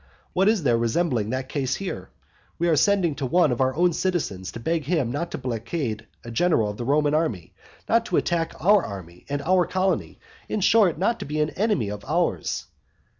What 0.33 0.49
is 0.49 0.63
there 0.63 0.79
resembling 0.79 1.29
that 1.29 1.47
case 1.47 1.75
here? 1.75 2.09
We 2.57 2.67
are 2.67 2.75
sending 2.75 3.13
to 3.13 3.25
one 3.27 3.51
of 3.51 3.61
our 3.61 3.75
own 3.75 3.93
citizens 3.93 4.51
to 4.53 4.59
beg 4.59 4.85
him 4.85 5.11
not 5.11 5.29
to 5.29 5.37
blockade 5.37 6.07
a 6.23 6.31
general 6.31 6.69
of 6.69 6.77
the 6.77 6.85
Roman 6.85 7.13
army, 7.13 7.53
not 7.87 8.07
to 8.07 8.17
attack 8.17 8.55
our 8.59 8.83
army 8.83 9.27
and 9.29 9.43
our 9.43 9.67
colony, 9.67 10.17
in 10.49 10.61
short, 10.61 10.97
not 10.97 11.19
to 11.19 11.25
be 11.27 11.39
an 11.39 11.51
enemy 11.51 11.89
of 11.91 12.03
ours. 12.05 12.65